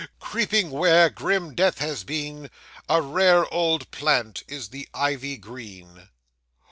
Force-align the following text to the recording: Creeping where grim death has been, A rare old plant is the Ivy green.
Creeping 0.19 0.71
where 0.71 1.11
grim 1.11 1.53
death 1.53 1.77
has 1.77 2.03
been, 2.03 2.49
A 2.89 3.03
rare 3.03 3.45
old 3.53 3.91
plant 3.91 4.41
is 4.47 4.69
the 4.69 4.89
Ivy 4.95 5.37
green. 5.37 6.09